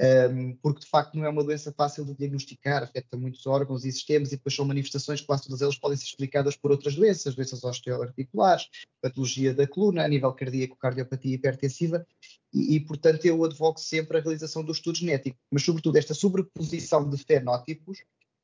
Um, 0.00 0.54
porque 0.62 0.80
de 0.80 0.86
facto 0.86 1.16
não 1.16 1.24
é 1.24 1.28
uma 1.28 1.42
doença 1.42 1.72
fácil 1.72 2.04
de 2.04 2.14
diagnosticar, 2.14 2.84
afeta 2.84 3.16
muitos 3.16 3.44
órgãos 3.48 3.84
e 3.84 3.90
sistemas 3.90 4.28
e 4.28 4.36
depois 4.36 4.54
são 4.54 4.64
manifestações 4.64 5.20
que 5.20 5.26
quase 5.26 5.42
todas 5.42 5.60
elas 5.60 5.76
podem 5.76 5.96
ser 5.96 6.04
explicadas 6.04 6.56
por 6.56 6.70
outras 6.70 6.94
doenças, 6.94 7.34
doenças 7.34 7.64
osteoarticulares, 7.64 8.68
patologia 9.02 9.52
da 9.52 9.66
coluna, 9.66 10.04
a 10.04 10.08
nível 10.08 10.32
cardíaco, 10.32 10.76
cardiopatia 10.76 11.34
hipertensiva 11.34 12.06
e, 12.52 12.76
e, 12.76 12.80
portanto 12.80 13.24
eu 13.26 13.44
advogo 13.44 13.78
sempre 13.78 14.18
a 14.18 14.20
realização 14.20 14.64
do 14.64 14.72
estudo 14.72 14.98
genético, 14.98 15.36
mas 15.50 15.62
sobretudo 15.62 15.96
esta 15.96 16.14
sobreposição 16.14 17.08
de 17.08 17.22
fenótipos 17.22 17.98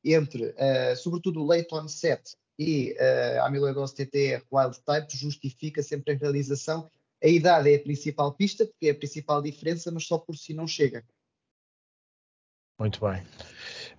entre, 0.04 0.50
uh, 0.50 0.96
sobretudo 0.96 1.40
o 1.40 1.46
late 1.46 1.74
onset 1.74 2.36
e 2.58 2.92
uh, 2.92 3.40
a 3.40 3.46
amiloidose 3.46 3.94
TTR 3.94 4.44
wild 4.52 4.78
type 4.84 5.16
justifica 5.16 5.82
sempre 5.82 6.14
a 6.14 6.16
realização. 6.16 6.90
A 7.22 7.26
idade 7.26 7.72
é 7.72 7.76
a 7.76 7.82
principal 7.82 8.34
pista, 8.34 8.66
porque 8.66 8.88
é 8.88 8.90
a 8.90 8.94
principal 8.94 9.40
diferença, 9.40 9.90
mas 9.90 10.06
só 10.06 10.18
por 10.18 10.36
si 10.36 10.52
não 10.52 10.66
chega. 10.66 11.02
Muito 12.78 13.00
bem. 13.00 13.22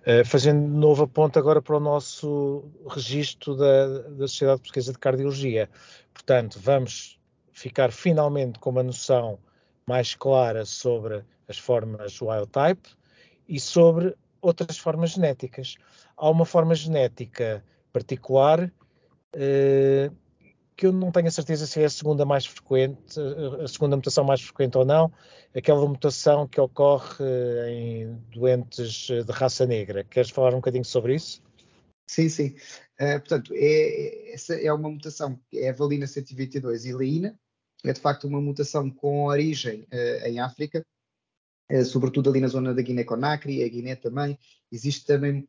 Uh, 0.02 0.24
fazendo 0.24 0.60
de 0.60 0.78
novo 0.78 1.02
a 1.02 1.08
ponta 1.08 1.40
agora 1.40 1.60
para 1.60 1.76
o 1.76 1.80
nosso 1.80 2.70
registro 2.88 3.56
da, 3.56 4.02
da 4.10 4.28
Sociedade 4.28 4.60
Portuguesa 4.60 4.92
de 4.92 4.98
Cardiologia. 4.98 5.68
Portanto, 6.12 6.60
vamos 6.60 7.18
ficar 7.50 7.90
finalmente 7.90 8.58
com 8.58 8.70
uma 8.70 8.82
noção 8.82 9.38
mais 9.86 10.14
clara 10.14 10.64
sobre 10.64 11.24
as 11.48 11.58
formas 11.58 12.20
wild 12.20 12.48
type 12.48 12.88
e 13.48 13.60
sobre 13.60 14.14
outras 14.42 14.78
formas 14.78 15.10
genéticas. 15.10 15.76
Há 16.16 16.28
uma 16.28 16.44
forma 16.44 16.74
genética 16.74 17.64
particular, 17.92 18.72
eh, 19.32 20.10
que 20.76 20.86
eu 20.86 20.92
não 20.92 21.10
tenho 21.12 21.28
a 21.28 21.30
certeza 21.30 21.66
se 21.66 21.80
é 21.80 21.84
a 21.84 21.90
segunda 21.90 22.24
mais 22.24 22.46
frequente, 22.46 23.18
eh, 23.18 23.64
a 23.64 23.68
segunda 23.68 23.96
mutação 23.96 24.24
mais 24.24 24.42
frequente 24.42 24.76
ou 24.76 24.84
não, 24.84 25.12
aquela 25.54 25.86
mutação 25.86 26.48
que 26.48 26.60
ocorre 26.60 27.24
em 27.68 28.14
doentes 28.32 29.06
de 29.06 29.32
raça 29.32 29.66
negra. 29.66 30.02
Queres 30.02 30.30
falar 30.30 30.52
um 30.52 30.56
bocadinho 30.56 30.84
sobre 30.84 31.14
isso? 31.14 31.40
Sim, 32.08 32.28
sim. 32.28 32.56
Uh, 33.00 33.18
portanto, 33.20 33.52
é, 33.54 34.32
essa 34.32 34.54
é 34.54 34.72
uma 34.72 34.88
mutação 34.88 35.38
é 35.52 35.68
a 35.68 35.72
valina 35.72 36.06
122 36.06 36.86
ileína, 36.86 37.38
é 37.88 37.92
de 37.92 38.00
facto 38.00 38.26
uma 38.26 38.40
mutação 38.40 38.90
com 38.90 39.24
origem 39.24 39.82
uh, 39.82 40.26
em 40.26 40.38
África, 40.40 40.84
uh, 41.72 41.84
sobretudo 41.84 42.30
ali 42.30 42.40
na 42.40 42.48
zona 42.48 42.74
da 42.74 42.82
Guiné-Conakry, 42.82 43.62
a 43.62 43.68
Guiné 43.68 43.96
também. 43.96 44.38
Existe 44.70 45.06
também 45.06 45.48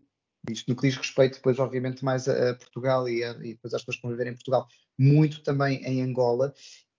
isto 0.50 0.70
no 0.70 0.76
que 0.76 0.88
diz 0.88 0.98
respeito 0.98 1.36
depois, 1.36 1.60
obviamente, 1.60 2.04
mais 2.04 2.28
a, 2.28 2.54
Portugal 2.56 3.10
e, 3.10 3.24
a, 3.24 3.32
e, 3.32 3.54
depois 3.54 3.74
às 3.74 3.82
pessoas 3.82 3.98
que 3.98 4.02
conviverem 4.02 4.32
em 4.32 4.36
Portugal, 4.36 4.68
muito 4.98 5.42
também 5.44 5.84
em 5.84 6.02
Angola. 6.02 6.54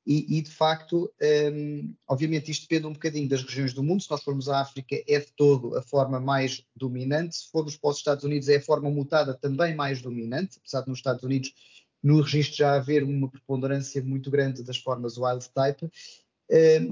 E, 0.06 0.38
e 0.38 0.42
de 0.42 0.50
facto, 0.50 1.12
um, 1.52 1.94
obviamente, 2.08 2.50
isto 2.50 2.62
depende 2.62 2.86
um 2.86 2.94
bocadinho 2.94 3.28
das 3.28 3.42
regiões 3.42 3.74
do 3.74 3.82
mundo. 3.82 4.02
Se 4.02 4.10
nós 4.10 4.22
formos 4.22 4.48
à 4.48 4.60
África, 4.60 4.96
é 5.06 5.20
de 5.20 5.30
todo 5.36 5.76
a 5.76 5.82
forma 5.82 6.18
mais 6.18 6.64
dominante. 6.74 7.36
Se 7.36 7.50
formos 7.50 7.76
para 7.76 7.90
os 7.90 7.98
Estados 7.98 8.24
Unidos, 8.24 8.48
é 8.48 8.56
a 8.56 8.62
forma 8.62 8.90
mutada 8.90 9.34
também 9.34 9.74
mais 9.74 10.00
dominante, 10.00 10.58
apesar 10.58 10.80
de 10.80 10.88
nos 10.88 11.00
Estados 11.00 11.22
Unidos, 11.22 11.52
no 12.02 12.20
registro 12.20 12.58
já 12.58 12.74
haver 12.74 13.02
uma 13.02 13.30
preponderância 13.30 14.02
muito 14.02 14.30
grande 14.30 14.62
das 14.62 14.78
formas 14.78 15.16
wild 15.16 15.48
type. 15.50 15.90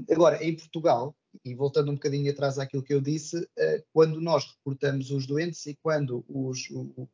Agora, 0.09 0.43
em 0.43 0.55
Portugal, 0.55 1.15
e 1.43 1.53
voltando 1.55 1.91
um 1.91 1.95
bocadinho 1.95 2.31
atrás 2.31 2.57
àquilo 2.57 2.83
que 2.83 2.93
eu 2.93 3.01
disse, 3.01 3.47
eh, 3.57 3.83
quando 3.93 4.19
nós 4.21 4.45
reportamos 4.45 5.11
os 5.11 5.25
doentes 5.25 5.65
e 5.65 5.75
quando 5.81 6.25
os, 6.27 6.69
os 6.69 7.07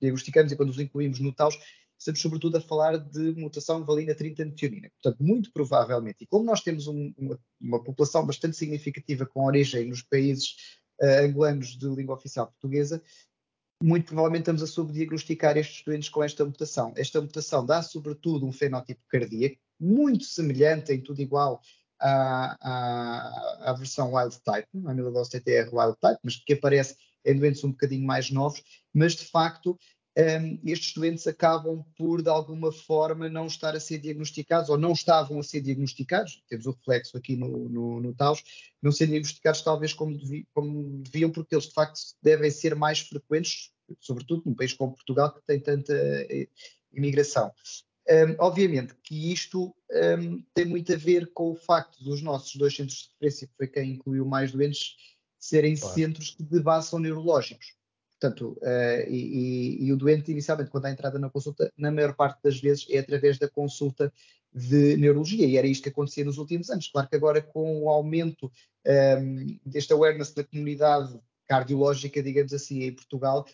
diagnosticamos 0.00 0.52
e 0.52 0.56
quando 0.56 0.70
os 0.70 0.78
incluímos 0.78 1.20
no 1.20 1.32
TAUS, 1.32 1.58
estamos 1.98 2.20
sobretudo 2.20 2.56
a 2.56 2.60
falar 2.60 2.98
de 2.98 3.32
mutação 3.34 3.84
valina 3.84 4.14
30 4.14 4.44
metionina. 4.46 4.90
Portanto, 5.00 5.22
muito 5.22 5.52
provavelmente, 5.52 6.22
e 6.22 6.26
como 6.26 6.44
nós 6.44 6.60
temos 6.60 6.86
um, 6.88 7.12
uma, 7.16 7.38
uma, 7.60 7.82
população 7.84 8.26
bastante 8.26 8.56
significativa 8.56 9.24
com 9.24 9.44
origem 9.44 9.88
nos 9.88 10.02
países 10.02 10.56
uh, 11.00 11.24
angolanos 11.24 11.78
de 11.78 11.86
língua 11.86 12.16
oficial 12.16 12.48
portuguesa, 12.48 13.00
muito 13.82 14.06
provavelmente 14.06 14.42
estamos 14.42 14.62
a 14.62 14.66
subdiagnosticar 14.66 15.56
estes 15.56 15.84
doentes 15.84 16.08
com 16.08 16.22
esta 16.22 16.44
mutação. 16.44 16.92
Esta 16.96 17.20
mutação 17.20 17.66
dá 17.66 17.82
sobretudo 17.82 18.46
um 18.46 18.52
fenótipo 18.52 19.02
cardíaco, 19.08 19.56
muito 19.78 20.24
semelhante, 20.24 20.92
em 20.92 21.00
tudo 21.00 21.20
igual, 21.20 21.60
à, 22.00 22.56
à, 22.60 23.70
à 23.70 23.72
versão 23.74 24.14
wild 24.14 24.36
type, 24.42 24.68
a 24.86 24.90
amiloidose 24.90 25.30
TTR 25.30 25.68
wild 25.72 25.96
type, 26.00 26.18
mas 26.22 26.36
que 26.36 26.52
aparece 26.52 26.96
em 27.24 27.38
doentes 27.38 27.62
um 27.64 27.70
bocadinho 27.70 28.06
mais 28.06 28.30
novos, 28.30 28.62
mas 28.92 29.14
de 29.14 29.24
facto 29.24 29.78
um, 30.18 30.60
estes 30.64 30.92
doentes 30.92 31.26
acabam 31.26 31.84
por, 31.96 32.22
de 32.22 32.28
alguma 32.28 32.70
forma, 32.70 33.30
não 33.30 33.46
estar 33.46 33.74
a 33.74 33.80
ser 33.80 33.98
diagnosticados 33.98 34.68
ou 34.68 34.76
não 34.76 34.92
estavam 34.92 35.38
a 35.38 35.42
ser 35.42 35.62
diagnosticados, 35.62 36.42
temos 36.48 36.66
o 36.66 36.72
reflexo 36.72 37.16
aqui 37.16 37.34
no, 37.34 37.68
no, 37.68 38.00
no 38.00 38.14
TAUS, 38.14 38.42
não 38.82 38.92
ser 38.92 39.06
diagnosticados 39.06 39.62
talvez 39.62 39.94
como, 39.94 40.18
como 40.52 41.02
deviam, 41.02 41.30
porque 41.30 41.54
eles 41.54 41.66
de 41.66 41.72
facto 41.72 41.98
devem 42.22 42.50
ser 42.50 42.74
mais 42.74 43.00
frequentes, 43.00 43.71
sobretudo 44.00 44.42
num 44.46 44.54
país 44.54 44.72
como 44.72 44.94
Portugal, 44.94 45.32
que 45.32 45.44
tem 45.46 45.60
tanta 45.60 45.94
eh, 45.94 46.48
imigração. 46.92 47.52
Um, 48.08 48.34
obviamente 48.40 48.94
que 49.02 49.32
isto 49.32 49.74
um, 50.18 50.42
tem 50.52 50.64
muito 50.64 50.92
a 50.92 50.96
ver 50.96 51.30
com 51.32 51.52
o 51.52 51.54
facto 51.54 52.02
dos 52.02 52.20
nossos 52.20 52.56
dois 52.56 52.74
centros 52.74 52.98
de 52.98 53.08
referência, 53.10 53.46
que 53.46 53.56
foi 53.56 53.68
quem 53.68 53.92
incluiu 53.92 54.24
mais 54.24 54.50
doentes, 54.50 54.96
serem 55.38 55.76
claro. 55.76 55.94
centros 55.94 56.36
de 56.38 56.60
base 56.60 56.88
são 56.88 56.98
neurológicos. 56.98 57.74
Portanto, 58.18 58.56
uh, 58.60 59.08
e, 59.08 59.78
e, 59.80 59.84
e, 59.84 59.92
o 59.92 59.96
doente, 59.96 60.30
inicialmente, 60.30 60.70
quando 60.70 60.86
há 60.86 60.90
entrada 60.90 61.18
na 61.18 61.30
consulta, 61.30 61.72
na 61.76 61.90
maior 61.90 62.14
parte 62.14 62.40
das 62.42 62.60
vezes 62.60 62.86
é 62.88 62.98
através 62.98 63.38
da 63.38 63.48
consulta 63.48 64.12
de 64.54 64.96
neurologia, 64.96 65.46
e 65.46 65.56
era 65.56 65.66
isto 65.66 65.84
que 65.84 65.88
acontecia 65.88 66.24
nos 66.24 66.38
últimos 66.38 66.70
anos. 66.70 66.88
Claro 66.88 67.08
que 67.08 67.16
agora, 67.16 67.40
com 67.40 67.82
o 67.82 67.88
aumento 67.88 68.50
um, 68.86 69.58
deste 69.64 69.92
awareness 69.92 70.32
da 70.32 70.44
comunidade 70.44 71.18
cardiológica, 71.48 72.22
digamos 72.22 72.52
assim, 72.52 72.82
em 72.82 72.92
Portugal, 72.92 73.46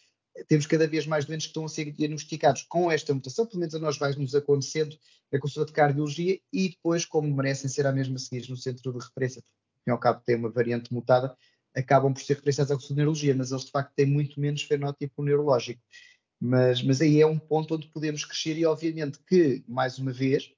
temos 0.47 0.67
cada 0.67 0.87
vez 0.87 1.07
mais 1.07 1.25
doentes 1.25 1.47
que 1.47 1.51
estão 1.51 1.65
a 1.65 1.69
ser 1.69 1.91
diagnosticados 1.91 2.63
com 2.63 2.91
esta 2.91 3.13
mutação, 3.13 3.47
pelo 3.47 3.61
menos 3.61 3.75
a 3.75 3.79
nós 3.79 3.99
vai-nos 3.99 4.35
acontecendo 4.35 4.97
na 5.33 5.39
consulta 5.39 5.67
de 5.67 5.73
cardiologia, 5.73 6.39
e 6.53 6.71
depois, 6.71 7.05
como 7.05 7.35
merecem 7.35 7.69
ser 7.69 7.87
a 7.87 7.93
mesma 7.93 8.19
seguir 8.19 8.49
no 8.49 8.57
centro 8.57 8.93
de 8.93 8.99
referência, 8.99 9.43
porque 9.75 9.91
ao 9.91 9.99
cabo 9.99 10.23
tem 10.25 10.37
uma 10.37 10.51
variante 10.51 10.93
mutada, 10.93 11.37
acabam 11.75 12.13
por 12.13 12.23
ser 12.23 12.35
referenciados 12.35 12.71
à 12.71 12.75
consulta 12.75 12.95
de 12.95 12.99
neurologia, 12.99 13.35
mas 13.35 13.51
eles 13.51 13.65
de 13.65 13.71
facto 13.71 13.93
têm 13.95 14.07
muito 14.07 14.41
menos 14.41 14.63
fenótipo 14.63 15.23
neurológico. 15.23 15.81
Mas, 16.41 16.83
mas 16.83 17.01
aí 17.01 17.21
é 17.21 17.27
um 17.27 17.39
ponto 17.39 17.75
onde 17.75 17.89
podemos 17.89 18.25
crescer 18.25 18.57
e 18.57 18.65
obviamente 18.65 19.19
que, 19.27 19.65
mais 19.67 19.99
uma 19.99 20.13
vez, 20.13 20.53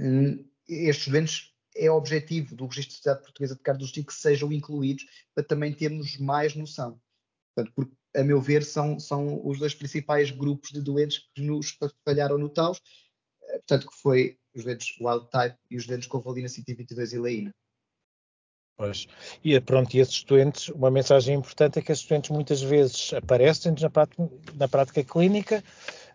hum, 0.00 0.44
estes 0.68 1.08
doentes 1.08 1.54
é 1.76 1.90
objetivo 1.90 2.56
do 2.56 2.66
Registro 2.66 2.90
de 2.90 2.96
Sociedade 2.96 3.22
Portuguesa 3.22 3.54
de 3.54 3.62
Cardiologia 3.62 4.04
que 4.04 4.12
sejam 4.12 4.52
incluídos 4.52 5.06
para 5.34 5.44
também 5.44 5.72
termos 5.72 6.18
mais 6.18 6.54
noção. 6.54 7.00
Portanto, 7.54 7.72
porque, 7.74 7.94
a 8.14 8.22
meu 8.22 8.40
ver, 8.40 8.64
são, 8.64 8.98
são 8.98 9.40
os 9.46 9.58
dois 9.58 9.74
principais 9.74 10.30
grupos 10.30 10.70
de 10.70 10.80
doentes 10.80 11.28
que 11.34 11.42
nos 11.42 11.76
falharam 12.04 12.38
no 12.38 12.48
TAUS, 12.48 12.80
eh, 13.42 13.58
portanto, 13.58 13.88
que 13.88 13.96
foi 14.00 14.38
os 14.54 14.64
doentes 14.64 14.96
wild 15.00 15.30
type 15.30 15.56
e 15.70 15.76
os 15.76 15.86
doentes 15.86 16.08
com 16.08 16.20
valina 16.20 16.48
122 16.48 17.12
e 17.12 17.18
leína. 17.18 17.54
Pois. 18.76 19.06
E 19.44 19.60
pronto, 19.60 19.94
e 19.94 20.00
esses 20.00 20.24
doentes, 20.24 20.68
uma 20.68 20.90
mensagem 20.90 21.36
importante 21.36 21.78
é 21.78 21.82
que 21.82 21.92
esses 21.92 22.06
doentes 22.06 22.30
muitas 22.30 22.62
vezes 22.62 23.12
aparecem 23.12 23.74
na 23.78 23.90
prática, 23.90 24.30
na 24.54 24.68
prática 24.68 25.04
clínica, 25.04 25.62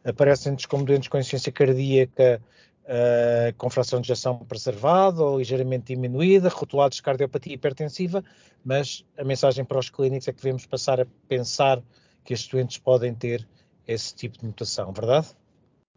aparecem-nos 0.04 0.66
como 0.66 0.84
doentes 0.84 1.08
com 1.08 1.20
insuficiência 1.20 1.52
cardíaca 1.52 2.42
uh, 2.86 3.54
com 3.58 3.70
fração 3.70 4.00
de 4.00 4.12
ejeção 4.12 4.38
preservada 4.40 5.22
ou 5.22 5.40
ligeiramente 5.40 5.94
diminuída, 5.94 6.50
rotulados 6.50 6.98
de 6.98 7.04
cardiopatia 7.04 7.54
hipertensiva, 7.54 8.24
mas 8.64 9.06
a 9.18 9.24
mensagem 9.24 9.66
para 9.66 9.80
os 9.80 9.90
clínicos 9.90 10.28
é 10.28 10.32
que 10.32 10.42
devemos 10.42 10.66
passar 10.66 11.02
a 11.02 11.08
pensar 11.28 11.84
que 12.24 12.34
estes 12.34 12.50
doentes 12.50 12.78
podem 12.78 13.14
ter 13.14 13.48
esse 13.88 14.16
tipo 14.16 14.38
de 14.38 14.46
mutação, 14.46 14.92
verdade? 14.92 15.28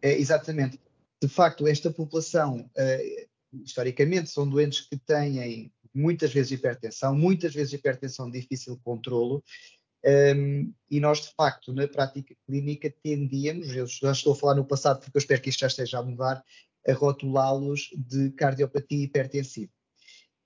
É, 0.01 0.13
exatamente. 0.13 0.79
De 1.21 1.27
facto, 1.27 1.67
esta 1.67 1.91
população, 1.91 2.69
uh, 2.77 3.27
historicamente, 3.63 4.29
são 4.29 4.47
doentes 4.47 4.81
que 4.81 4.97
têm 4.97 5.71
muitas 5.93 6.31
vezes 6.31 6.51
hipertensão, 6.51 7.15
muitas 7.15 7.53
vezes 7.53 7.73
hipertensão 7.73 8.29
de 8.29 8.39
difícil 8.39 8.79
controlo, 8.83 9.43
um, 10.05 10.73
e 10.89 10.99
nós, 10.99 11.21
de 11.21 11.33
facto, 11.35 11.73
na 11.73 11.87
prática 11.87 12.33
clínica, 12.45 12.93
tendíamos, 13.03 13.75
eu 13.75 13.85
já 13.85 14.11
estou 14.11 14.33
a 14.33 14.35
falar 14.35 14.55
no 14.55 14.65
passado 14.65 15.01
porque 15.01 15.17
eu 15.17 15.19
espero 15.19 15.41
que 15.41 15.49
isto 15.49 15.59
já 15.59 15.67
esteja 15.67 15.99
a 15.99 16.03
mudar, 16.03 16.43
a 16.89 16.93
rotulá-los 16.93 17.89
de 17.95 18.31
cardiopatia 18.31 19.03
hipertensiva. 19.03 19.71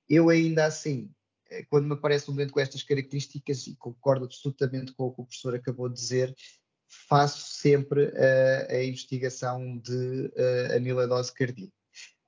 Eu 0.09 0.29
ainda 0.29 0.65
assim, 0.65 1.09
eh, 1.49 1.65
quando 1.69 1.87
me 1.87 1.93
aparece 1.93 2.29
um 2.29 2.35
doente 2.35 2.51
com 2.51 2.59
estas 2.59 2.83
características, 2.83 3.67
e 3.67 3.75
concordo 3.75 4.25
absolutamente 4.25 4.93
com 4.93 5.05
o 5.05 5.13
que 5.13 5.21
o 5.21 5.25
professor 5.25 5.55
acabou 5.55 5.87
de 5.87 5.95
dizer, 5.95 6.35
faço 7.07 7.47
sempre 7.47 8.05
uh, 8.05 8.67
a 8.69 8.83
investigação 8.83 9.77
de 9.79 10.27
uh, 10.27 10.77
amiloidose 10.77 11.33
cardíaca. 11.33 11.73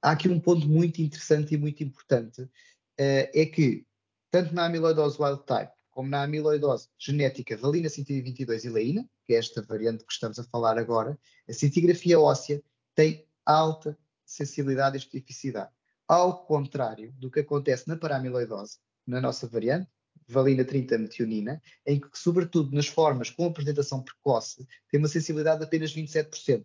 Há 0.02 0.12
aqui 0.12 0.28
um 0.28 0.40
ponto 0.40 0.68
muito 0.68 1.02
interessante 1.02 1.54
e 1.54 1.58
muito 1.58 1.84
importante, 1.84 2.42
uh, 2.42 2.50
é 2.98 3.46
que, 3.46 3.86
tanto 4.32 4.54
na 4.54 4.66
amiloidose 4.66 5.22
wild 5.22 5.44
type, 5.46 5.72
como 5.92 6.10
na 6.10 6.24
amiloidose 6.24 6.90
genética 6.98 7.56
valina 7.56 7.90
122 7.90 8.66
e 8.66 8.70
leína, 8.70 9.10
que 9.24 9.34
é 9.34 9.38
esta 9.38 9.62
variante 9.62 10.06
que 10.06 10.14
estamos 10.14 10.38
a 10.40 10.44
falar 10.44 10.78
agora, 10.78 11.18
a 11.48 11.54
cintigrafia 11.54 12.20
óssea 12.20 12.62
tem 12.94 13.26
alta 13.46 13.98
sensibilidade 14.36 14.98
e 14.98 15.00
especificidade. 15.00 15.72
Ao 16.08 16.46
contrário 16.46 17.12
do 17.14 17.32
que 17.32 17.40
acontece 17.40 17.88
na 17.88 17.98
paramiloidose, 17.98 18.78
na 19.08 19.20
nossa 19.20 19.48
variante, 19.48 19.90
valina 20.28 20.64
30 20.64 20.98
metionina, 20.98 21.62
em 21.86 22.00
que, 22.00 22.08
sobretudo 22.14 22.76
nas 22.76 22.88
formas 22.88 23.30
com 23.30 23.46
apresentação 23.46 24.04
precoce, 24.04 24.68
tem 24.90 25.00
uma 25.00 25.08
sensibilidade 25.08 25.60
de 25.60 25.66
apenas 25.66 25.96
27%. 25.96 26.64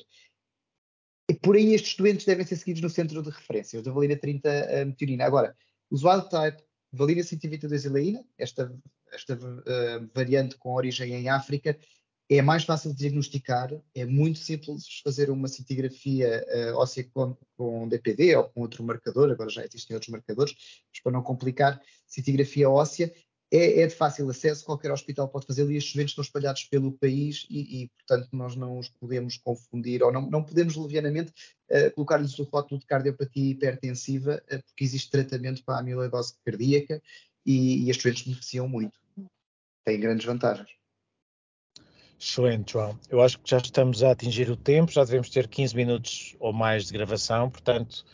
E 1.29 1.35
por 1.35 1.57
aí 1.57 1.75
estes 1.75 1.97
doentes 1.97 2.27
devem 2.27 2.45
ser 2.45 2.57
seguidos 2.57 2.83
no 2.83 2.91
centro 2.91 3.23
de 3.23 3.31
referência, 3.31 3.79
os 3.79 3.85
da 3.85 3.93
valina 3.93 4.17
30 4.17 4.85
metionina. 4.87 5.25
Agora, 5.25 5.57
os 5.91 6.03
wild 6.03 6.29
type, 6.29 6.63
valina 6.93 7.23
122 7.23 7.85
ileína, 7.85 8.25
esta, 8.37 8.75
esta 9.13 9.35
uh, 9.35 10.11
variante 10.15 10.57
com 10.57 10.73
origem 10.75 11.13
em 11.15 11.29
África, 11.29 11.79
é 12.31 12.41
mais 12.41 12.63
fácil 12.63 12.93
de 12.93 12.99
diagnosticar, 12.99 13.71
é 13.93 14.05
muito 14.05 14.39
simples 14.39 15.01
fazer 15.03 15.31
uma 15.31 15.49
cintigrafia 15.49 16.47
uh, 16.49 16.77
óssea 16.77 17.05
com, 17.13 17.37
com, 17.57 17.89
DPD 17.89 18.37
ou 18.37 18.45
com 18.45 18.61
outro 18.61 18.85
marcador, 18.85 19.33
agora 19.33 19.51
já 19.51 19.65
existem 19.65 19.95
outros 19.95 20.13
marcadores, 20.13 20.55
mas 20.93 21.03
para 21.03 21.11
não 21.11 21.23
complicar, 21.23 21.83
cintigrafia 22.07 22.71
óssea 22.71 23.13
é, 23.53 23.81
é 23.81 23.87
de 23.89 23.95
fácil 23.97 24.31
acesso, 24.31 24.65
qualquer 24.65 24.93
hospital 24.93 25.29
pode 25.29 25.45
fazê-lo 25.45 25.73
e 25.73 25.77
estes 25.77 25.93
eventos 25.97 26.13
estão 26.13 26.23
espalhados 26.23 26.63
pelo 26.65 26.93
país 26.93 27.49
e, 27.51 27.83
e, 27.83 27.89
portanto, 27.89 28.29
nós 28.33 28.55
não 28.55 28.79
os 28.79 28.89
podemos 28.89 29.37
confundir 29.37 30.01
ou 30.05 30.13
não, 30.13 30.31
não 30.31 30.45
podemos 30.45 30.77
levianamente 30.77 31.33
uh, 31.69 31.93
colocar-lhes 31.97 32.39
o 32.39 32.45
rótulo 32.45 32.79
de 32.79 32.87
cardiopatia 32.87 33.51
hipertensiva, 33.51 34.41
uh, 34.53 34.63
porque 34.63 34.85
existe 34.85 35.11
tratamento 35.11 35.65
para 35.65 35.75
a 35.75 35.81
amiloidose 35.81 36.35
cardíaca 36.45 37.03
e, 37.45 37.87
e 37.87 37.91
estes 37.91 38.07
eventos 38.07 38.23
beneficiam 38.23 38.69
muito, 38.69 39.01
têm 39.85 39.99
grandes 39.99 40.25
vantagens. 40.25 40.80
Excelente, 42.21 42.73
João. 42.73 43.01
Eu 43.09 43.23
acho 43.23 43.39
que 43.39 43.49
já 43.49 43.57
estamos 43.57 44.03
a 44.03 44.11
atingir 44.11 44.51
o 44.51 44.57
tempo, 44.57 44.93
já 44.93 45.03
devemos 45.03 45.31
ter 45.31 45.49
15 45.49 45.75
minutos 45.75 46.37
ou 46.39 46.53
mais 46.53 46.85
de 46.85 46.93
gravação, 46.93 47.49
portanto, 47.49 48.05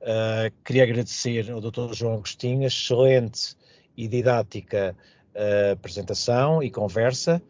uh, 0.00 0.54
queria 0.64 0.84
agradecer 0.84 1.50
ao 1.50 1.60
Dr. 1.60 1.92
João 1.92 2.14
Agostinho 2.14 2.64
excelente 2.64 3.56
e 3.96 4.06
didática 4.06 4.96
uh, 5.34 5.72
apresentação 5.72 6.62
e 6.62 6.70
conversa. 6.70 7.42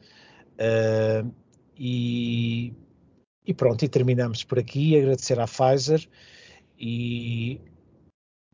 Uh, 0.54 1.30
e, 1.76 2.72
e, 3.44 3.52
pronto, 3.52 3.84
e 3.84 3.88
terminamos 3.88 4.44
por 4.44 4.58
aqui. 4.58 4.96
Agradecer 4.96 5.38
à 5.38 5.46
Pfizer 5.46 6.08
e, 6.78 7.60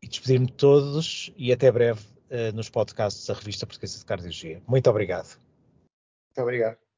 e 0.01 0.07
despedir-me 0.09 0.47
de 0.47 0.53
todos 0.53 1.31
e 1.37 1.53
até 1.53 1.71
breve 1.71 2.01
nos 2.53 2.69
podcasts 2.69 3.25
da 3.25 3.33
Revista 3.33 3.65
Portuguesa 3.65 3.97
de 3.97 4.05
Cardiologia. 4.05 4.61
Muito 4.67 4.87
obrigado. 4.87 5.39
Muito 6.27 6.43
obrigado. 6.43 6.88